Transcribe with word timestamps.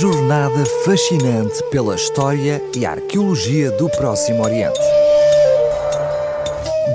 jornada 0.00 0.64
fascinante 0.84 1.60
pela 1.72 1.96
história 1.96 2.62
e 2.76 2.86
arqueologia 2.86 3.72
do 3.72 3.90
Próximo 3.90 4.44
Oriente. 4.44 4.78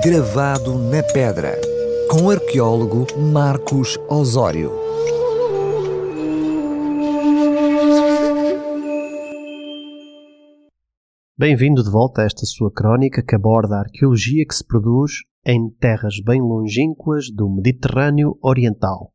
Gravado 0.02 0.78
na 0.78 1.02
pedra, 1.02 1.60
com 2.10 2.22
o 2.22 2.30
arqueólogo 2.30 3.06
Marcos 3.30 3.98
Osório. 4.08 4.72
Bem-vindo 11.36 11.82
de 11.82 11.90
volta 11.90 12.22
a 12.22 12.24
esta 12.24 12.46
sua 12.46 12.72
crónica 12.72 13.22
que 13.22 13.34
aborda 13.34 13.74
a 13.74 13.80
arqueologia 13.80 14.46
que 14.48 14.54
se 14.54 14.66
produz 14.66 15.12
em 15.44 15.68
terras 15.78 16.14
bem 16.24 16.40
longínquas 16.40 17.26
do 17.30 17.50
Mediterrâneo 17.50 18.38
Oriental. 18.42 19.13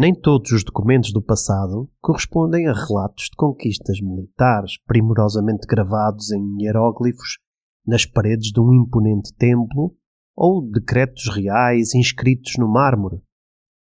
Nem 0.00 0.14
todos 0.14 0.52
os 0.52 0.62
documentos 0.62 1.12
do 1.12 1.20
passado 1.20 1.90
correspondem 2.00 2.68
a 2.68 2.72
relatos 2.72 3.24
de 3.24 3.36
conquistas 3.36 4.00
militares 4.00 4.78
primorosamente 4.86 5.66
gravados 5.66 6.30
em 6.30 6.40
hieróglifos 6.60 7.40
nas 7.84 8.06
paredes 8.06 8.52
de 8.52 8.60
um 8.60 8.72
imponente 8.72 9.34
templo 9.34 9.96
ou 10.36 10.62
decretos 10.70 11.28
reais 11.34 11.96
inscritos 11.96 12.52
no 12.56 12.68
mármore. 12.68 13.20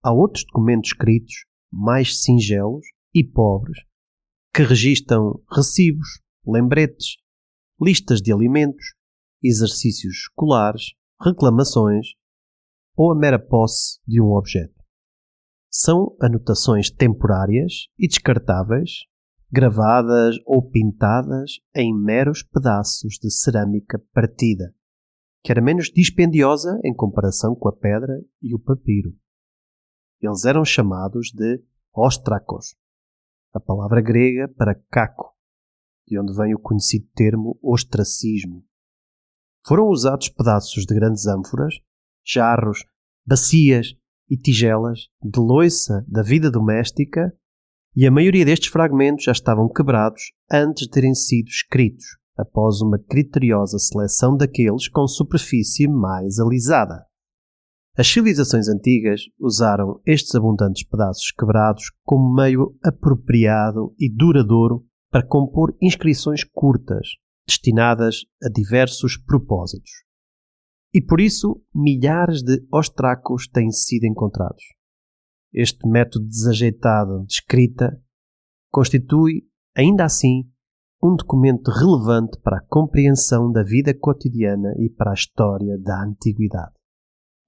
Há 0.03 0.11
outros 0.11 0.43
documentos 0.43 0.89
escritos, 0.89 1.45
mais 1.71 2.21
singelos 2.21 2.85
e 3.15 3.23
pobres, 3.23 3.79
que 4.53 4.63
registam 4.63 5.41
recibos, 5.49 6.19
lembretes, 6.45 7.15
listas 7.81 8.21
de 8.21 8.33
alimentos, 8.33 8.95
exercícios 9.41 10.13
escolares, 10.23 10.87
reclamações 11.21 12.05
ou 12.97 13.13
a 13.13 13.15
mera 13.15 13.39
posse 13.39 14.01
de 14.05 14.19
um 14.21 14.33
objeto 14.33 14.80
são 15.71 16.17
anotações 16.19 16.91
temporárias 16.91 17.87
e 17.97 18.05
descartáveis, 18.05 19.05
gravadas 19.49 20.35
ou 20.45 20.69
pintadas 20.69 21.61
em 21.73 21.97
meros 21.97 22.43
pedaços 22.43 23.13
de 23.13 23.31
cerâmica 23.31 23.97
partida, 24.13 24.75
que 25.41 25.49
era 25.49 25.61
menos 25.61 25.89
dispendiosa 25.89 26.77
em 26.83 26.93
comparação 26.93 27.55
com 27.55 27.69
a 27.69 27.71
pedra 27.71 28.21
e 28.41 28.53
o 28.53 28.59
papiro. 28.59 29.15
Eles 30.21 30.43
eram 30.43 30.65
chamados 30.65 31.31
de 31.33 31.63
ostracos, 31.93 32.75
a 33.53 33.59
palavra 33.59 34.01
grega 34.01 34.49
para 34.49 34.75
caco, 34.89 35.33
de 36.05 36.19
onde 36.19 36.35
vem 36.35 36.53
o 36.53 36.59
conhecido 36.59 37.07
termo 37.15 37.57
ostracismo. 37.61 38.65
Foram 39.65 39.87
usados 39.87 40.27
pedaços 40.27 40.85
de 40.85 40.93
grandes 40.93 41.27
ânforas, 41.27 41.75
jarros, 42.25 42.85
bacias 43.25 43.95
e 44.31 44.37
tigelas 44.37 45.09
de 45.21 45.41
loiça 45.41 46.05
da 46.07 46.23
vida 46.23 46.49
doméstica, 46.49 47.33
e 47.93 48.07
a 48.07 48.11
maioria 48.11 48.45
destes 48.45 48.69
fragmentos 48.69 49.25
já 49.25 49.33
estavam 49.33 49.67
quebrados 49.67 50.31
antes 50.49 50.85
de 50.85 50.89
terem 50.89 51.13
sido 51.13 51.49
escritos, 51.49 52.05
após 52.37 52.79
uma 52.79 52.97
criteriosa 52.97 53.77
seleção 53.77 54.37
daqueles 54.37 54.87
com 54.87 55.05
superfície 55.05 55.85
mais 55.85 56.39
alisada. 56.39 57.05
As 57.97 58.07
civilizações 58.07 58.69
antigas 58.69 59.23
usaram 59.37 59.99
estes 60.05 60.33
abundantes 60.33 60.87
pedaços 60.87 61.29
quebrados 61.37 61.91
como 62.05 62.33
meio 62.33 62.73
apropriado 62.81 63.93
e 63.99 64.09
duradouro 64.09 64.85
para 65.11 65.27
compor 65.27 65.75
inscrições 65.81 66.45
curtas, 66.45 67.09
destinadas 67.45 68.21
a 68.41 68.47
diversos 68.47 69.17
propósitos 69.17 69.91
e 70.93 71.01
por 71.01 71.21
isso 71.21 71.61
milhares 71.73 72.43
de 72.43 72.65
ostracos 72.71 73.47
têm 73.47 73.71
sido 73.71 74.05
encontrados. 74.05 74.63
Este 75.53 75.87
método 75.87 76.25
desajeitado 76.25 77.25
de 77.25 77.33
escrita 77.33 77.97
constitui, 78.69 79.43
ainda 79.75 80.05
assim, 80.05 80.43
um 81.03 81.15
documento 81.15 81.71
relevante 81.71 82.39
para 82.41 82.57
a 82.57 82.65
compreensão 82.67 83.51
da 83.51 83.63
vida 83.63 83.93
cotidiana 83.93 84.73
e 84.77 84.89
para 84.89 85.11
a 85.11 85.15
história 85.15 85.77
da 85.79 86.03
antiguidade. 86.03 86.73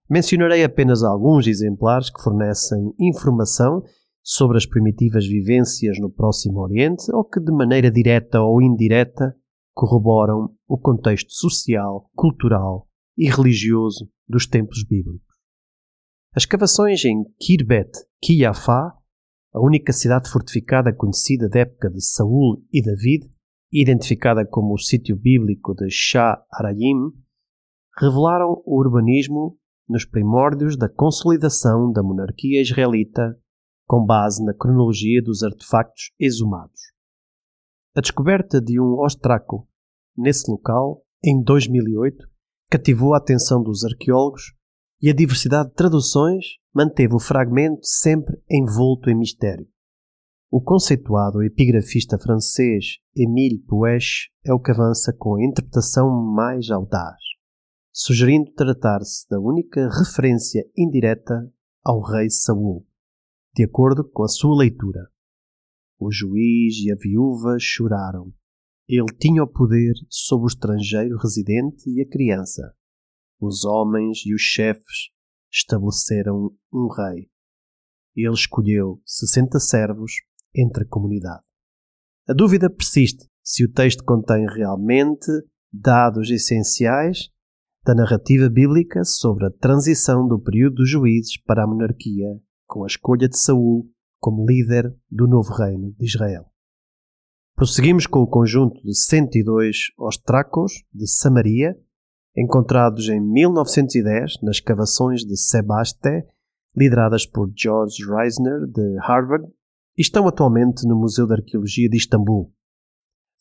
Mencionarei 0.09 0.63
apenas 0.63 1.03
alguns 1.03 1.47
exemplares 1.47 2.09
que 2.09 2.22
fornecem 2.22 2.94
informação 3.00 3.84
sobre 4.22 4.57
as 4.57 4.66
primitivas 4.66 5.25
vivências 5.25 6.00
no 6.00 6.09
Próximo 6.09 6.59
Oriente 6.59 7.03
ou 7.13 7.23
que, 7.23 7.40
de 7.40 7.51
maneira 7.51 7.91
direta 7.91 8.41
ou 8.41 8.62
indireta, 8.62 9.35
corroboram 9.73 10.50
o 10.67 10.78
contexto 10.78 11.31
social, 11.31 12.09
cultural 12.16 12.88
e 13.18 13.29
religioso 13.29 14.09
dos 14.28 14.47
templos 14.47 14.84
bíblicos. 14.84 15.34
As 16.35 16.46
cavações 16.46 17.06
em 17.06 17.24
Kirbet 17.40 17.91
Kiafá, 18.24 18.91
a 19.53 19.59
única 19.59 19.94
cidade 19.94 20.29
fortificada 20.29 20.91
conhecida 20.91 21.47
da 21.47 21.59
época 21.59 21.90
de 21.90 22.03
Saul 22.03 22.63
e 22.72 22.81
David, 22.81 23.31
identificada 23.72 24.46
como 24.46 24.73
o 24.73 24.79
sítio 24.79 25.16
bíblico 25.16 25.75
de 25.75 25.90
Shah 25.90 26.44
Arayim, 26.52 27.12
revelaram 28.00 28.62
o 28.66 28.79
urbanismo 28.79 29.57
nos 29.88 30.06
primórdios 30.06 30.78
da 30.78 30.90
consolidação 30.90 31.91
da 31.91 32.02
monarquia 32.02 32.62
israelita 32.62 33.38
com 33.85 34.06
base 34.06 34.44
na 34.44 34.53
cronologia 34.53 35.22
dos 35.22 35.44
artefactos 35.44 36.12
exumados. 36.19 36.81
A 37.96 38.02
descoberta 38.02 38.59
de 38.59 38.79
um 38.79 39.00
ostraco 39.00 39.68
nesse 40.18 40.50
local, 40.50 41.06
em 41.23 41.44
2008, 41.44 42.32
cativou 42.73 43.13
a 43.13 43.17
atenção 43.17 43.61
dos 43.61 43.85
arqueólogos 43.85 44.51
e 45.00 45.07
a 45.07 45.13
diversidade 45.13 45.69
de 45.69 45.75
traduções 45.75 46.57
manteve 46.73 47.13
o 47.13 47.19
fragmento 47.19 47.85
sempre 47.85 48.35
envolto 48.50 49.11
em 49.11 49.16
mistério. 49.16 49.67
O 50.50 50.59
conceituado 50.59 51.44
epigrafista 51.44 52.17
francês 52.17 52.97
Émile 53.16 53.59
Puech 53.59 54.31
é 54.44 54.51
o 54.51 54.59
que 54.59 54.72
avança 54.72 55.13
com 55.13 55.35
a 55.35 55.44
interpretação 55.45 56.09
mais 56.09 56.72
audaz, 56.72 57.22
sugerindo 57.91 58.51
tratar-se 58.53 59.29
da 59.29 59.40
única 59.40 59.88
referência 59.90 60.66
indireta 60.75 61.47
ao 61.84 62.01
rei 62.01 62.28
Saul, 62.31 62.88
de 63.55 63.66
acordo 63.66 64.03
com 64.03 64.23
a 64.23 64.28
sua 64.28 64.57
leitura. 64.57 65.01
O 66.00 66.11
juiz 66.11 66.84
e 66.84 66.91
a 66.91 66.95
viúva 66.95 67.55
choraram, 67.59 68.34
ele 68.88 69.13
tinha 69.19 69.44
o 69.44 69.47
poder 69.47 69.94
sobre 70.09 70.45
o 70.45 70.47
estrangeiro 70.47 71.17
residente 71.17 71.89
e 71.89 72.01
a 72.01 72.09
criança. 72.09 72.73
Os 73.39 73.63
homens 73.66 74.25
e 74.25 74.33
os 74.33 74.41
chefes 74.41 75.09
estabeleceram 75.51 76.51
um 76.73 76.88
rei. 76.88 77.29
Ele 78.16 78.33
escolheu 78.33 79.01
sessenta 79.05 79.59
servos 79.59 80.13
entre 80.55 80.83
a 80.83 80.88
comunidade. 80.88 81.43
A 82.27 82.33
dúvida 82.33 82.69
persiste 82.69 83.27
se 83.43 83.66
o 83.66 83.72
texto 83.72 84.03
contém 84.03 84.45
realmente 84.47 85.27
dados 85.72 86.29
essenciais 86.29 87.29
da 87.83 87.93
narrativa 87.93 88.49
bíblica 88.49 89.03
sobre 89.03 89.45
a 89.45 89.51
transição 89.51 90.27
do 90.27 90.39
período 90.39 90.75
dos 90.75 90.89
juízes 90.89 91.41
para 91.43 91.63
a 91.63 91.67
monarquia, 91.67 92.27
com 92.66 92.83
a 92.83 92.88
escolha 92.88 93.27
de 93.27 93.38
Saul 93.38 93.89
como 94.19 94.45
líder 94.45 94.95
do 95.11 95.27
novo 95.27 95.53
reino 95.53 95.93
de 95.99 96.05
Israel. 96.05 96.53
Prosseguimos 97.56 98.08
com 98.08 98.19
o 98.19 98.28
conjunto 98.28 98.81
de 98.81 98.96
102 98.96 99.91
ostracos 99.97 100.84
de 100.91 101.08
Samaria, 101.08 101.78
encontrados 102.36 103.08
em 103.09 103.22
1910 103.22 104.41
nas 104.41 104.56
escavações 104.56 105.22
de 105.22 105.38
Sebaste, 105.38 106.25
lideradas 106.75 107.28
por 107.28 107.52
George 107.56 108.03
Reisner, 108.03 108.66
de 108.66 108.97
Harvard, 109.02 109.46
e 109.96 110.02
estão 110.02 110.28
atualmente 110.28 110.88
no 110.88 110.96
Museu 110.96 111.28
de 111.28 111.34
Arqueologia 111.34 111.88
de 111.88 111.97
Istambul. 111.97 112.52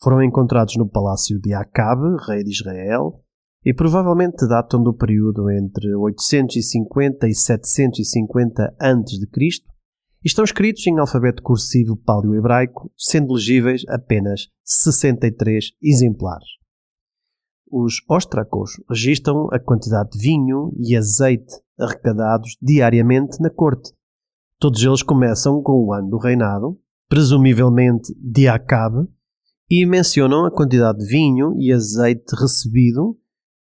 Foram 0.02 0.22
encontrados 0.22 0.76
no 0.76 0.86
palácio 0.86 1.40
de 1.40 1.54
Acabe, 1.54 2.14
rei 2.28 2.44
de 2.44 2.50
Israel, 2.50 3.24
e 3.64 3.72
provavelmente 3.72 4.46
datam 4.46 4.82
do 4.82 4.92
período 4.92 5.48
entre 5.48 5.94
850 5.94 7.28
e 7.28 7.34
750 7.34 8.74
a.C., 8.78 9.71
estão 10.24 10.44
escritos 10.44 10.86
em 10.86 10.98
alfabeto 10.98 11.42
cursivo 11.42 11.96
paleo-hebraico, 11.96 12.92
sendo 12.96 13.34
legíveis 13.34 13.82
apenas 13.88 14.48
63 14.64 15.72
exemplares. 15.82 16.48
Os 17.70 18.02
ostracos 18.08 18.72
registram 18.88 19.48
a 19.50 19.58
quantidade 19.58 20.10
de 20.10 20.18
vinho 20.18 20.72
e 20.78 20.96
azeite 20.96 21.54
arrecadados 21.78 22.56
diariamente 22.60 23.40
na 23.40 23.50
corte. 23.50 23.92
Todos 24.58 24.82
eles 24.82 25.02
começam 25.02 25.62
com 25.62 25.86
o 25.86 25.92
ano 25.92 26.10
do 26.10 26.18
reinado, 26.18 26.78
presumivelmente 27.08 28.14
de 28.18 28.46
Acabe, 28.46 29.08
e 29.70 29.86
mencionam 29.86 30.44
a 30.44 30.50
quantidade 30.50 30.98
de 30.98 31.06
vinho 31.06 31.54
e 31.58 31.72
azeite 31.72 32.36
recebido 32.38 33.18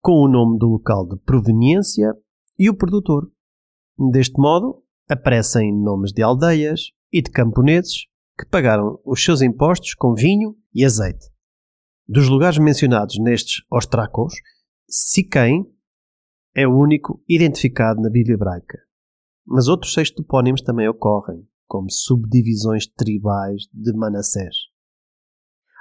com 0.01 0.13
o 0.13 0.27
nome 0.27 0.57
do 0.57 0.67
local 0.67 1.07
de 1.07 1.15
proveniência 1.17 2.11
e 2.57 2.69
o 2.69 2.75
produtor. 2.75 3.31
Deste 4.11 4.39
modo, 4.41 4.80
aparecem 5.11 5.73
nomes 5.73 6.13
de 6.13 6.21
aldeias 6.21 6.91
e 7.11 7.21
de 7.21 7.29
camponeses 7.29 8.05
que 8.39 8.45
pagaram 8.45 8.97
os 9.05 9.23
seus 9.23 9.41
impostos 9.41 9.93
com 9.93 10.15
vinho 10.15 10.55
e 10.73 10.85
azeite. 10.85 11.29
Dos 12.07 12.29
lugares 12.29 12.57
mencionados 12.57 13.19
nestes 13.19 13.63
ostracos, 13.69 14.33
Siquém 14.89 15.65
é 16.55 16.67
o 16.67 16.77
único 16.77 17.23
identificado 17.27 18.01
na 18.01 18.09
Bíblia 18.09 18.35
hebraica. 18.35 18.77
Mas 19.45 19.67
outros 19.67 19.93
seis 19.93 20.11
topónimos 20.11 20.61
também 20.61 20.87
ocorrem, 20.87 21.47
como 21.65 21.89
subdivisões 21.89 22.87
tribais 22.87 23.63
de 23.73 23.93
Manassés. 23.93 24.55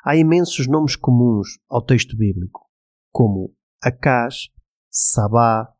Há 0.04 0.16
imensos 0.16 0.68
nomes 0.68 0.96
comuns 0.96 1.58
ao 1.68 1.84
texto 1.84 2.16
bíblico, 2.16 2.68
como 3.12 3.54
Acás, 3.82 4.48
Sabá, 4.88 5.72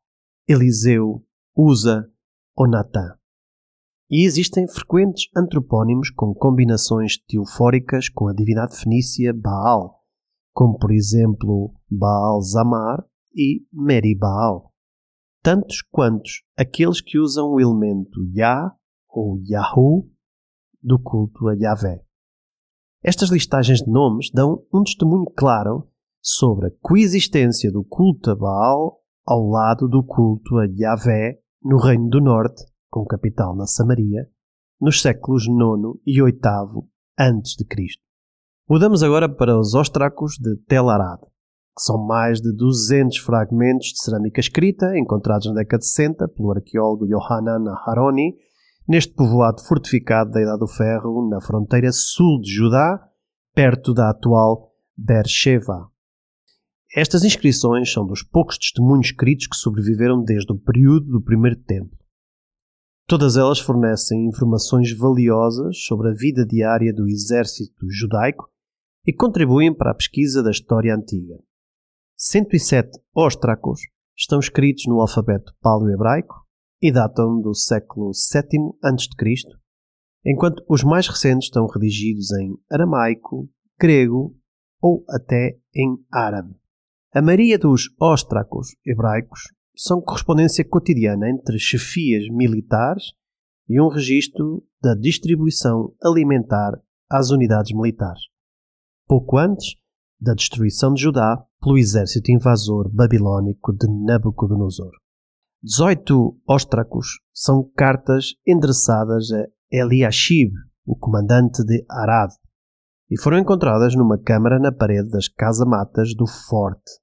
Eliseu, 0.49 1.25
Usa 1.56 2.11
ou 2.56 2.69
Natã. 2.69 3.19
E 4.11 4.27
existem 4.27 4.67
frequentes 4.67 5.31
antropónimos 5.37 6.11
com 6.11 6.35
combinações 6.35 7.17
teofóricas 7.29 8.09
com 8.09 8.27
a 8.27 8.33
divindade 8.33 8.77
fenícia 8.77 9.33
Baal, 9.33 10.01
como 10.53 10.77
por 10.77 10.91
exemplo 10.91 11.73
Baal 11.89 12.41
Zamar 12.43 13.05
e 13.33 13.65
Meri 13.73 14.17
Baal, 14.17 14.73
tantos 15.41 15.81
quantos 15.83 16.43
aqueles 16.57 17.01
que 17.01 17.21
usam 17.21 17.53
o 17.53 17.61
elemento 17.61 18.21
Yah 18.35 18.75
ou 19.09 19.39
Yahu 19.49 20.11
do 20.83 20.99
culto 20.99 21.47
a 21.47 21.55
Yahvé. 21.55 22.03
Estas 23.05 23.31
listagens 23.31 23.81
de 23.81 23.91
nomes 23.91 24.29
dão 24.33 24.65
um 24.75 24.83
testemunho 24.83 25.31
claro 25.37 25.89
sobre 26.21 26.67
a 26.67 26.71
coexistência 26.81 27.71
do 27.71 27.85
culto 27.85 28.33
a 28.33 28.35
Baal 28.35 29.01
ao 29.25 29.47
lado 29.47 29.87
do 29.87 30.03
culto 30.03 30.59
a 30.59 30.67
Yahvé 30.67 31.41
no 31.62 31.79
Reino 31.79 32.09
do 32.09 32.21
Norte, 32.21 32.65
com 32.90 33.04
capital 33.04 33.54
na 33.54 33.66
Samaria, 33.66 34.28
nos 34.81 35.00
séculos 35.00 35.44
IX 35.44 36.00
e 36.06 36.20
VIII 36.20 36.40
a.C. 37.16 37.64
Mudamos 38.69 39.02
agora 39.02 39.28
para 39.28 39.58
os 39.58 39.75
ostracos 39.75 40.37
de 40.38 40.56
Tel 40.66 40.88
Arad, 40.88 41.20
que 41.20 41.82
são 41.82 41.98
mais 41.98 42.40
de 42.40 42.52
200 42.54 43.19
fragmentos 43.19 43.88
de 43.88 44.02
cerâmica 44.02 44.40
escrita 44.40 44.98
encontrados 44.98 45.46
na 45.48 45.54
década 45.54 45.78
de 45.78 45.87
60 45.87 46.28
pelo 46.28 46.50
arqueólogo 46.50 47.06
Yohanan 47.06 47.72
Haroni 47.87 48.34
neste 48.88 49.14
povoado 49.14 49.62
fortificado 49.62 50.32
da 50.32 50.42
Idade 50.42 50.58
do 50.58 50.66
Ferro, 50.66 51.28
na 51.28 51.40
fronteira 51.40 51.92
sul 51.92 52.40
de 52.40 52.50
Judá, 52.52 53.00
perto 53.54 53.94
da 53.94 54.10
atual 54.10 54.72
Beersheba. 54.96 55.88
Estas 56.96 57.22
inscrições 57.22 57.92
são 57.92 58.04
dos 58.04 58.22
poucos 58.25 58.58
testemunhos 58.58 59.06
escritos 59.06 59.46
que 59.46 59.56
sobreviveram 59.56 60.25
desde 60.25 60.52
o 60.52 60.58
período 60.58 61.08
do 61.08 61.22
primeiro 61.22 61.56
templo. 61.62 62.00
Todas 63.11 63.37
elas 63.37 63.59
fornecem 63.59 64.29
informações 64.29 64.97
valiosas 64.97 65.79
sobre 65.85 66.11
a 66.11 66.12
vida 66.12 66.47
diária 66.47 66.95
do 66.95 67.09
exército 67.09 67.91
judaico 67.91 68.49
e 69.05 69.12
contribuem 69.12 69.75
para 69.75 69.91
a 69.91 69.95
pesquisa 69.97 70.45
da 70.45 70.53
história 70.53 70.95
antiga. 70.95 71.35
107 72.17 73.01
ostracos 73.12 73.81
estão 74.17 74.39
escritos 74.39 74.85
no 74.87 75.01
alfabeto 75.01 75.53
paleo-hebraico 75.61 76.37
e 76.81 76.93
datam 76.93 77.41
do 77.41 77.53
século 77.53 78.12
VII 78.12 78.79
a.C., 78.81 79.09
enquanto 80.25 80.65
os 80.69 80.85
mais 80.85 81.09
recentes 81.09 81.49
estão 81.49 81.67
redigidos 81.67 82.31
em 82.35 82.57
aramaico, 82.71 83.51
grego 83.77 84.37
ou 84.81 85.05
até 85.09 85.59
em 85.75 85.99
árabe. 86.12 86.55
A 87.12 87.21
maioria 87.21 87.59
dos 87.59 87.93
óstracos 88.01 88.69
hebraicos 88.87 89.41
são 89.82 89.99
correspondência 90.03 90.62
cotidiana 90.62 91.31
entre 91.31 91.59
chefias 91.59 92.29
militares 92.29 93.12
e 93.67 93.81
um 93.81 93.88
registro 93.88 94.62
da 94.82 94.94
distribuição 94.94 95.94
alimentar 96.05 96.73
às 97.11 97.31
unidades 97.31 97.73
militares. 97.75 98.21
Pouco 99.09 99.38
antes 99.38 99.77
da 100.21 100.35
destruição 100.35 100.93
de 100.93 101.00
Judá 101.00 101.43
pelo 101.62 101.79
exército 101.79 102.31
invasor 102.31 102.91
babilônico 102.93 103.73
de 103.73 103.88
Nabucodonosor. 104.05 104.93
18 105.62 106.38
óstracos 106.47 107.19
são 107.33 107.65
cartas 107.75 108.35
endereçadas 108.47 109.33
a 109.33 109.47
Eliashib, 109.73 110.53
o 110.85 110.94
comandante 110.94 111.65
de 111.65 111.83
Arad, 111.88 112.31
e 113.11 113.19
foram 113.19 113.38
encontradas 113.38 113.94
numa 113.94 114.19
câmara 114.19 114.59
na 114.59 114.73
parede 114.73 115.09
das 115.09 115.26
casamatas 115.26 116.15
do 116.15 116.26
forte. 116.26 117.00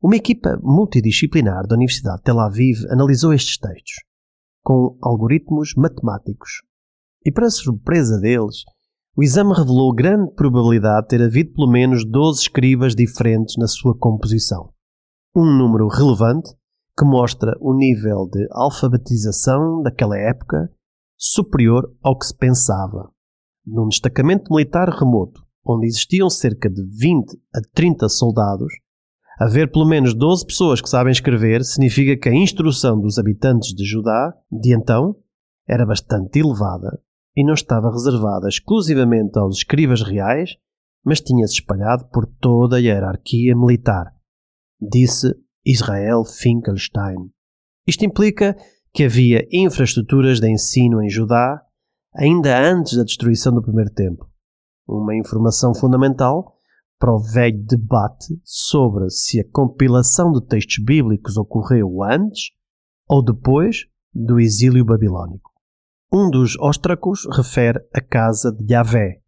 Uma 0.00 0.14
equipa 0.14 0.56
multidisciplinar 0.62 1.66
da 1.66 1.74
Universidade 1.74 2.18
de 2.18 2.22
Tel 2.22 2.38
Aviv 2.38 2.86
analisou 2.88 3.34
estes 3.34 3.58
textos, 3.58 3.94
com 4.62 4.96
algoritmos 5.02 5.74
matemáticos. 5.76 6.62
E, 7.26 7.32
para 7.32 7.50
surpresa 7.50 8.16
deles, 8.20 8.62
o 9.16 9.24
exame 9.24 9.52
revelou 9.52 9.92
grande 9.92 10.32
probabilidade 10.36 11.02
de 11.02 11.08
ter 11.08 11.22
havido 11.22 11.52
pelo 11.52 11.68
menos 11.68 12.04
12 12.08 12.42
escribas 12.42 12.94
diferentes 12.94 13.56
na 13.58 13.66
sua 13.66 13.92
composição. 13.98 14.72
Um 15.34 15.44
número 15.44 15.88
relevante 15.88 16.48
que 16.96 17.04
mostra 17.04 17.56
o 17.60 17.74
nível 17.74 18.28
de 18.30 18.46
alfabetização 18.52 19.82
daquela 19.82 20.16
época 20.16 20.70
superior 21.16 21.92
ao 22.04 22.16
que 22.16 22.26
se 22.26 22.36
pensava. 22.36 23.10
Num 23.66 23.88
destacamento 23.88 24.52
militar 24.52 24.90
remoto, 24.90 25.42
onde 25.66 25.88
existiam 25.88 26.30
cerca 26.30 26.70
de 26.70 26.82
20 26.84 27.36
a 27.52 27.60
30 27.74 28.08
soldados, 28.08 28.72
haver 29.38 29.70
pelo 29.70 29.86
menos 29.86 30.14
12 30.14 30.46
pessoas 30.46 30.80
que 30.80 30.88
sabem 30.88 31.12
escrever 31.12 31.64
significa 31.64 32.16
que 32.16 32.28
a 32.28 32.34
instrução 32.34 33.00
dos 33.00 33.18
habitantes 33.18 33.72
de 33.74 33.84
Judá, 33.84 34.34
de 34.50 34.74
então, 34.74 35.16
era 35.66 35.86
bastante 35.86 36.40
elevada 36.40 37.00
e 37.36 37.44
não 37.44 37.54
estava 37.54 37.90
reservada 37.90 38.48
exclusivamente 38.48 39.38
aos 39.38 39.58
escribas 39.58 40.02
reais, 40.02 40.56
mas 41.04 41.20
tinha-se 41.20 41.54
espalhado 41.54 42.08
por 42.08 42.26
toda 42.26 42.76
a 42.76 42.80
hierarquia 42.80 43.54
militar, 43.54 44.12
disse 44.80 45.32
Israel 45.64 46.24
Finkelstein. 46.24 47.30
Isto 47.86 48.04
implica 48.04 48.56
que 48.92 49.04
havia 49.04 49.46
infraestruturas 49.52 50.40
de 50.40 50.50
ensino 50.50 51.00
em 51.00 51.08
Judá 51.08 51.62
ainda 52.14 52.58
antes 52.58 52.96
da 52.96 53.04
destruição 53.04 53.54
do 53.54 53.62
primeiro 53.62 53.92
templo. 53.92 54.28
Uma 54.86 55.14
informação 55.14 55.74
fundamental 55.74 56.57
para 56.98 57.14
o 57.14 57.18
velho 57.18 57.64
debate 57.64 58.40
sobre 58.42 59.08
se 59.10 59.40
a 59.40 59.48
compilação 59.50 60.32
de 60.32 60.44
textos 60.44 60.84
bíblicos 60.84 61.36
ocorreu 61.36 62.02
antes 62.02 62.50
ou 63.08 63.24
depois 63.24 63.86
do 64.12 64.40
exílio 64.40 64.84
babilônico. 64.84 65.50
Um 66.12 66.30
dos 66.30 66.58
óstracos 66.58 67.26
refere 67.36 67.78
a 67.94 68.00
casa 68.00 68.50
de 68.50 68.72
Yahvé. 68.72 69.20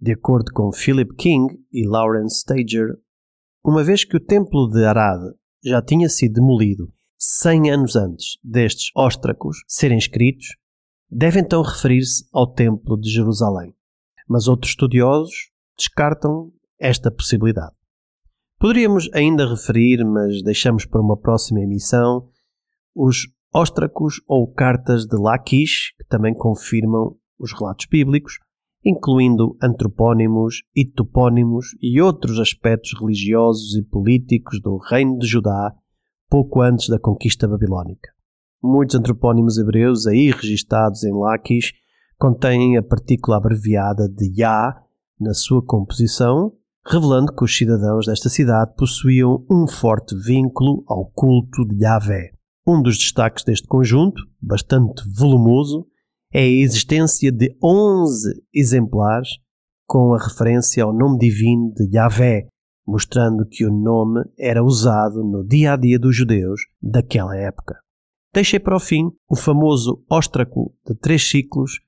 De 0.00 0.12
acordo 0.12 0.52
com 0.52 0.72
Philip 0.72 1.14
King 1.16 1.52
e 1.72 1.86
Lawrence 1.86 2.40
Stager, 2.40 2.96
uma 3.64 3.82
vez 3.82 4.04
que 4.04 4.16
o 4.16 4.24
templo 4.24 4.70
de 4.70 4.84
Arad 4.84 5.20
já 5.62 5.82
tinha 5.82 6.08
sido 6.08 6.34
demolido 6.34 6.92
100 7.18 7.70
anos 7.70 7.96
antes 7.96 8.38
destes 8.42 8.90
óstracos 8.96 9.58
serem 9.66 9.98
escritos, 9.98 10.56
deve 11.10 11.40
então 11.40 11.62
referir-se 11.62 12.24
ao 12.32 12.50
Templo 12.50 12.98
de 12.98 13.10
Jerusalém. 13.10 13.74
Mas 14.26 14.48
outros 14.48 14.70
estudiosos 14.70 15.50
descartam 15.76 16.50
esta 16.80 17.10
possibilidade. 17.10 17.74
Poderíamos 18.58 19.08
ainda 19.14 19.48
referir, 19.48 20.04
mas 20.04 20.42
deixamos 20.42 20.84
para 20.84 21.00
uma 21.00 21.16
próxima 21.16 21.60
emissão, 21.60 22.28
os 22.94 23.28
óstracos 23.54 24.20
ou 24.26 24.52
cartas 24.52 25.06
de 25.06 25.16
Laquish, 25.16 25.94
que 25.98 26.04
também 26.08 26.34
confirmam 26.34 27.16
os 27.38 27.52
relatos 27.52 27.86
bíblicos, 27.90 28.34
incluindo 28.84 29.56
antropónimos 29.62 30.62
e 30.74 30.84
topónimos 30.84 31.68
e 31.82 32.00
outros 32.00 32.38
aspectos 32.38 32.98
religiosos 32.98 33.76
e 33.76 33.82
políticos 33.82 34.60
do 34.60 34.78
reino 34.78 35.18
de 35.18 35.26
Judá 35.26 35.74
pouco 36.28 36.62
antes 36.62 36.88
da 36.88 36.98
conquista 36.98 37.48
babilónica. 37.48 38.10
Muitos 38.62 38.94
antropónimos 38.94 39.58
hebreus 39.58 40.06
aí 40.06 40.30
registados 40.30 41.02
em 41.02 41.12
Laquish 41.12 41.72
contêm 42.16 42.76
a 42.76 42.82
partícula 42.82 43.38
abreviada 43.38 44.08
de 44.08 44.40
Yah 44.40 44.82
na 45.18 45.34
sua 45.34 45.64
composição, 45.64 46.52
revelando 46.86 47.34
que 47.34 47.44
os 47.44 47.56
cidadãos 47.56 48.06
desta 48.06 48.28
cidade 48.28 48.74
possuíam 48.76 49.44
um 49.50 49.66
forte 49.66 50.16
vínculo 50.16 50.82
ao 50.86 51.06
culto 51.06 51.66
de 51.66 51.84
Yahvé. 51.84 52.32
Um 52.66 52.82
dos 52.82 52.98
destaques 52.98 53.44
deste 53.44 53.66
conjunto, 53.66 54.22
bastante 54.40 55.02
volumoso, 55.14 55.86
é 56.32 56.40
a 56.40 56.48
existência 56.48 57.32
de 57.32 57.56
11 57.62 58.30
exemplares 58.54 59.28
com 59.86 60.14
a 60.14 60.22
referência 60.22 60.84
ao 60.84 60.92
nome 60.92 61.18
divino 61.18 61.72
de 61.74 61.96
Yahvé, 61.96 62.46
mostrando 62.86 63.44
que 63.44 63.66
o 63.66 63.72
nome 63.72 64.22
era 64.38 64.62
usado 64.62 65.24
no 65.24 65.44
dia 65.44 65.72
a 65.72 65.76
dia 65.76 65.98
dos 65.98 66.14
judeus 66.14 66.60
daquela 66.80 67.36
época. 67.36 67.76
Deixei 68.32 68.60
para 68.60 68.76
o 68.76 68.80
fim 68.80 69.10
o 69.28 69.34
famoso 69.34 70.04
óstraco 70.08 70.72
de 70.86 70.94
três 70.94 71.28
ciclos, 71.28 71.80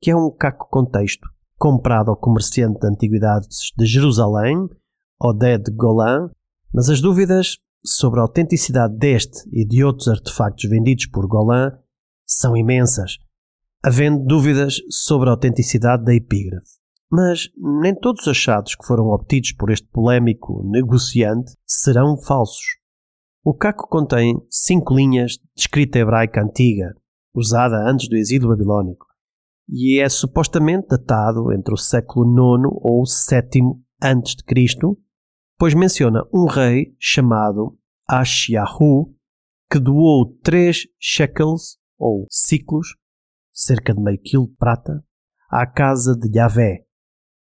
que 0.00 0.10
é 0.10 0.16
um 0.16 0.30
caco 0.30 0.66
com 0.70 0.86
texto, 0.86 1.28
comprado 1.62 2.10
ao 2.10 2.16
comerciante 2.16 2.80
de 2.80 2.88
antiguidades 2.88 3.70
de 3.78 3.86
Jerusalém, 3.86 4.68
Oded 5.22 5.70
Golan, 5.76 6.28
mas 6.74 6.88
as 6.88 7.00
dúvidas 7.00 7.56
sobre 7.84 8.18
a 8.18 8.22
autenticidade 8.24 8.96
deste 8.96 9.48
e 9.52 9.64
de 9.64 9.84
outros 9.84 10.08
artefactos 10.08 10.68
vendidos 10.68 11.06
por 11.06 11.24
Golan 11.28 11.70
são 12.26 12.56
imensas, 12.56 13.16
havendo 13.80 14.24
dúvidas 14.24 14.78
sobre 14.90 15.28
a 15.28 15.32
autenticidade 15.34 16.04
da 16.04 16.12
epígrafe. 16.12 16.66
Mas 17.08 17.48
nem 17.56 17.94
todos 17.94 18.22
os 18.22 18.28
achados 18.28 18.74
que 18.74 18.84
foram 18.84 19.06
obtidos 19.10 19.52
por 19.52 19.70
este 19.70 19.86
polémico 19.86 20.68
negociante 20.68 21.52
serão 21.64 22.16
falsos. 22.16 22.76
O 23.44 23.54
caco 23.54 23.86
contém 23.88 24.34
cinco 24.50 24.96
linhas 24.96 25.34
de 25.34 25.42
escrita 25.56 26.00
hebraica 26.00 26.42
antiga, 26.42 26.92
usada 27.32 27.88
antes 27.88 28.08
do 28.08 28.16
exílio 28.16 28.48
babilónico, 28.48 29.11
e 29.68 30.00
é 30.00 30.08
supostamente 30.08 30.88
datado 30.88 31.52
entre 31.52 31.72
o 31.72 31.76
século 31.76 32.26
IX 32.26 32.68
ou 32.82 33.04
VII 33.04 33.82
antes 34.02 34.34
de 34.36 34.44
Cristo, 34.44 34.98
pois 35.58 35.74
menciona 35.74 36.22
um 36.32 36.46
rei 36.46 36.94
chamado 36.98 37.78
Ashiahu 38.08 39.14
que 39.70 39.78
doou 39.78 40.36
três 40.42 40.86
shekels 40.98 41.78
ou 41.98 42.26
ciclos, 42.28 42.96
cerca 43.52 43.94
de 43.94 44.00
meio 44.02 44.18
quilo 44.18 44.46
de 44.48 44.54
prata, 44.56 45.04
à 45.48 45.66
casa 45.66 46.16
de 46.16 46.36
Yahvé, 46.36 46.84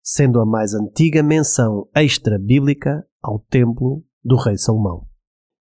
sendo 0.03 0.39
a 0.39 0.45
mais 0.45 0.73
antiga 0.73 1.23
menção 1.23 1.89
extra-bíblica 1.95 3.05
ao 3.21 3.39
templo 3.39 4.03
do 4.23 4.35
rei 4.35 4.57
Salomão. 4.57 5.07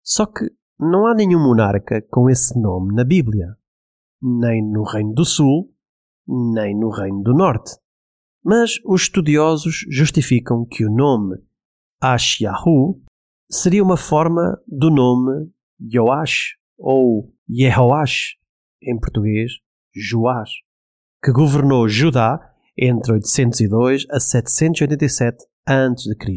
Só 0.01 0.25
que 0.25 0.49
não 0.79 1.07
há 1.07 1.15
nenhum 1.15 1.39
monarca 1.39 2.01
com 2.09 2.29
esse 2.29 2.57
nome 2.59 2.93
na 2.93 3.03
Bíblia, 3.03 3.57
nem 4.21 4.61
no 4.61 4.83
Reino 4.83 5.13
do 5.13 5.25
Sul, 5.25 5.72
nem 6.27 6.77
no 6.77 6.89
Reino 6.89 7.21
do 7.21 7.33
Norte. 7.33 7.71
Mas 8.43 8.73
os 8.85 9.03
estudiosos 9.03 9.85
justificam 9.89 10.65
que 10.65 10.85
o 10.85 10.93
nome 10.93 11.37
Ashiahu 12.01 13.01
seria 13.49 13.83
uma 13.83 13.97
forma 13.97 14.59
do 14.67 14.89
nome 14.89 15.49
Joash 15.79 16.55
ou 16.77 17.33
Yehoash, 17.49 18.35
em 18.81 18.99
português, 18.99 19.53
Joás, 19.95 20.49
que 21.23 21.31
governou 21.31 21.87
Judá 21.87 22.39
entre 22.77 23.13
802 23.13 24.05
a 24.09 24.19
787 24.19 25.45
a.C. 25.65 26.35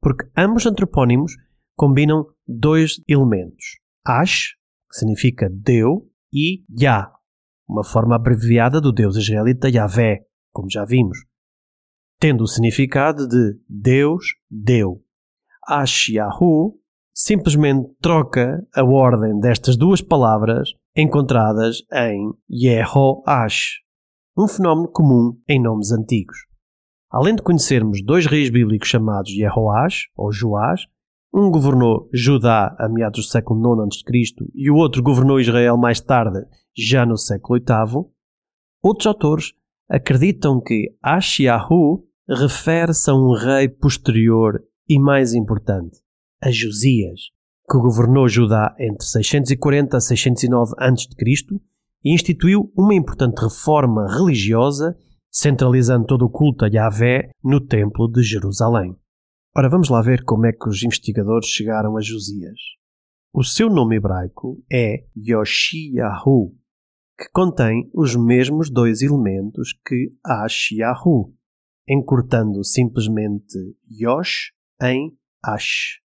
Porque 0.00 0.30
ambos 0.36 0.64
antropónimos 0.64 1.32
combinam 1.76 2.26
dois 2.46 3.02
elementos: 3.06 3.78
Ash, 4.06 4.54
que 4.90 4.98
significa 4.98 5.50
Deu, 5.50 6.10
e 6.32 6.64
Yah, 6.80 7.12
uma 7.70 7.84
forma 7.84 8.16
abreviada 8.16 8.80
do 8.80 8.92
deus 8.92 9.16
israelita 9.16 9.68
Yahvé, 9.68 10.24
como 10.52 10.68
já 10.68 10.84
vimos, 10.84 11.18
tendo 12.18 12.42
o 12.42 12.46
significado 12.46 13.28
de 13.28 13.58
Deus 13.68 14.34
deu. 14.50 15.02
Ashiahu 15.66 16.78
simplesmente 17.14 17.88
troca 18.00 18.66
a 18.74 18.82
ordem 18.82 19.38
destas 19.38 19.76
duas 19.76 20.02
palavras 20.02 20.70
encontradas 20.96 21.82
em 21.92 22.32
Yehoash, 22.50 23.80
um 24.36 24.48
fenómeno 24.48 24.88
comum 24.88 25.38
em 25.48 25.62
nomes 25.62 25.92
antigos. 25.92 26.38
Além 27.08 27.36
de 27.36 27.42
conhecermos 27.42 28.04
dois 28.04 28.26
reis 28.26 28.50
bíblicos 28.50 28.88
chamados 28.88 29.30
Yehoash 29.30 30.08
ou 30.16 30.32
Joás, 30.32 30.82
um 31.32 31.50
governou 31.50 32.08
Judá 32.12 32.74
a 32.78 32.88
meados 32.88 33.26
do 33.26 33.30
século 33.30 33.60
IX 33.84 33.96
a.C. 33.96 34.50
e 34.54 34.70
o 34.70 34.76
outro 34.76 35.02
governou 35.02 35.40
Israel 35.40 35.76
mais 35.76 36.00
tarde, 36.00 36.44
já 36.76 37.06
no 37.06 37.16
século 37.16 37.58
VIII, 37.58 38.04
outros 38.82 39.06
autores 39.06 39.52
acreditam 39.88 40.60
que 40.60 40.94
Ashiahu 41.02 42.04
refere-se 42.28 43.10
a 43.10 43.14
um 43.14 43.32
rei 43.32 43.68
posterior 43.68 44.62
e 44.88 44.98
mais 44.98 45.34
importante, 45.34 45.98
a 46.42 46.50
Josias, 46.50 47.20
que 47.70 47.78
governou 47.78 48.28
Judá 48.28 48.74
entre 48.78 49.06
640 49.06 49.96
a 49.96 50.00
609 50.00 50.72
a.C. 50.78 51.06
e 52.04 52.14
instituiu 52.14 52.72
uma 52.76 52.94
importante 52.94 53.40
reforma 53.40 54.06
religiosa, 54.12 54.96
centralizando 55.30 56.06
todo 56.06 56.24
o 56.24 56.30
culto 56.30 56.64
a 56.64 56.68
Yahvé 56.68 57.30
no 57.42 57.60
Templo 57.60 58.10
de 58.10 58.22
Jerusalém. 58.22 58.96
Ora, 59.56 59.68
vamos 59.68 59.88
lá 59.88 60.00
ver 60.00 60.24
como 60.24 60.46
é 60.46 60.52
que 60.52 60.68
os 60.68 60.82
investigadores 60.84 61.48
chegaram 61.48 61.96
a 61.96 62.00
Josias. 62.00 62.58
O 63.32 63.42
seu 63.42 63.68
nome 63.68 63.96
hebraico 63.96 64.62
é 64.72 65.04
Yoshiyahu, 65.16 66.54
que 67.18 67.28
contém 67.32 67.90
os 67.92 68.14
mesmos 68.14 68.70
dois 68.70 69.02
elementos 69.02 69.72
que 69.84 70.12
Ashiyahu, 70.24 71.34
encurtando 71.88 72.62
simplesmente 72.62 73.58
Yosh 73.90 74.52
em 74.80 75.12
Ash. 75.44 76.00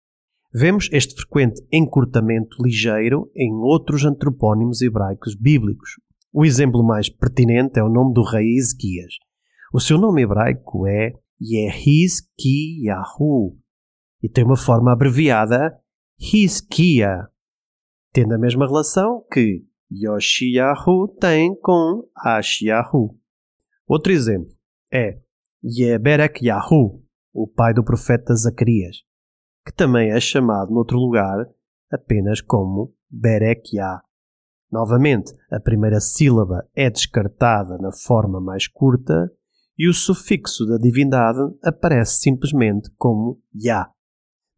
Vemos 0.55 0.89
este 0.93 1.17
frequente 1.17 1.61
encurtamento 1.73 2.63
ligeiro 2.63 3.29
em 3.35 3.53
outros 3.55 4.05
antropónimos 4.05 4.83
hebraicos 4.83 5.35
bíblicos. 5.35 5.91
O 6.33 6.45
exemplo 6.45 6.85
mais 6.85 7.09
pertinente 7.09 7.81
é 7.81 7.83
o 7.83 7.89
nome 7.89 8.15
do 8.15 8.23
rei 8.23 8.57
Ezequias. 8.57 9.15
O 9.73 9.81
seu 9.81 9.99
nome 9.99 10.23
hebraico 10.23 10.87
é 10.87 11.13
Yehizkiyahu 11.43 13.29
e 14.23 14.29
tem 14.29 14.45
uma 14.45 14.57
forma 14.57 14.93
abreviada 14.93 15.77
Hizkia, 16.17 17.27
tendo 18.13 18.35
a 18.35 18.39
mesma 18.39 18.67
relação 18.67 19.27
que 19.33 19.67
Yoshiyahu 19.91 21.09
tem 21.21 21.59
com 21.61 22.09
Ashiyahu. 22.17 23.19
Outro 23.89 24.13
exemplo 24.13 24.55
é 24.93 25.19
Yeberekyahu, 25.65 27.03
o 27.33 27.49
pai 27.49 27.75
do 27.75 27.83
profeta 27.83 28.35
Zacarias, 28.37 28.99
que 29.67 29.73
também 29.73 30.13
é 30.13 30.21
chamado 30.21 30.73
noutro 30.73 30.97
lugar 30.97 31.45
apenas 31.91 32.41
como 32.41 32.95
Berekyah. 33.11 34.03
Novamente, 34.71 35.35
a 35.51 35.59
primeira 35.61 36.01
sílaba 36.01 36.67
é 36.75 36.89
descartada 36.89 37.77
na 37.79 37.91
forma 37.93 38.41
mais 38.41 38.69
curta 38.69 39.31
e 39.79 39.89
o 39.89 39.95
sufixo 39.95 40.67
da 40.67 40.77
divindade 40.77 41.41
aparece 41.63 42.21
simplesmente 42.21 42.91
como 42.97 43.41
Yah. 43.55 43.91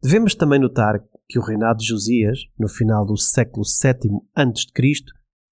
Devemos 0.01 0.35
também 0.35 0.59
notar 0.59 0.99
que 1.27 1.39
o 1.39 1.41
reinado 1.41 1.79
de 1.79 1.87
Josias, 1.87 2.39
no 2.57 2.67
final 2.67 3.05
do 3.05 3.17
século 3.17 3.63
VII 3.65 4.19
a.C., 4.35 4.93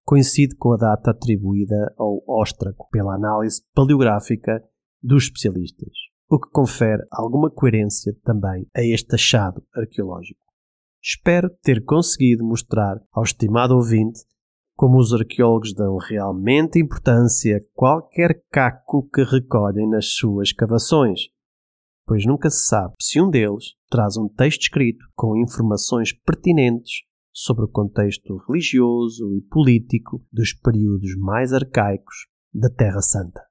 coincide 0.04 0.54
com 0.56 0.72
a 0.72 0.76
data 0.76 1.10
atribuída 1.10 1.94
ao 1.98 2.22
Óstraco 2.28 2.88
pela 2.90 3.14
análise 3.14 3.62
paleográfica 3.74 4.62
dos 5.02 5.24
especialistas, 5.24 5.92
o 6.28 6.38
que 6.38 6.50
confere 6.50 7.02
alguma 7.10 7.50
coerência 7.50 8.14
também 8.22 8.66
a 8.76 8.82
este 8.82 9.14
achado 9.14 9.64
arqueológico. 9.74 10.40
Espero 11.02 11.50
ter 11.62 11.84
conseguido 11.84 12.44
mostrar 12.44 12.98
ao 13.12 13.24
estimado 13.24 13.74
ouvinte 13.74 14.20
como 14.76 14.98
os 14.98 15.12
arqueólogos 15.12 15.72
dão 15.72 15.96
realmente 15.96 16.80
importância 16.80 17.56
a 17.56 17.60
qualquer 17.74 18.42
caco 18.50 19.08
que 19.08 19.22
recolhem 19.22 19.88
nas 19.88 20.14
suas 20.14 20.48
escavações, 20.48 21.28
pois 22.06 22.26
nunca 22.26 22.50
se 22.50 22.66
sabe 22.66 22.94
se 23.00 23.20
um 23.20 23.30
deles 23.30 23.74
traz 23.88 24.16
um 24.16 24.28
texto 24.28 24.62
escrito 24.62 25.04
com 25.14 25.36
informações 25.36 26.12
pertinentes 26.12 27.02
sobre 27.32 27.64
o 27.64 27.68
contexto 27.68 28.36
religioso 28.48 29.34
e 29.34 29.40
político 29.42 30.24
dos 30.32 30.52
períodos 30.52 31.16
mais 31.16 31.52
arcaicos 31.52 32.26
da 32.52 32.68
Terra 32.68 33.00
Santa. 33.00 33.42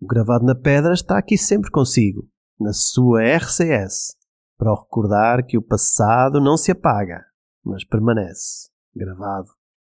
O 0.00 0.06
gravado 0.06 0.44
na 0.44 0.54
pedra 0.54 0.92
está 0.92 1.18
aqui 1.18 1.38
sempre 1.38 1.70
consigo, 1.70 2.28
na 2.58 2.72
sua 2.72 3.22
RCS, 3.22 4.16
para 4.56 4.74
recordar 4.74 5.44
que 5.46 5.56
o 5.56 5.62
passado 5.62 6.40
não 6.40 6.56
se 6.56 6.70
apaga, 6.70 7.24
mas 7.64 7.84
permanece 7.84 8.68
gravado 8.94 9.50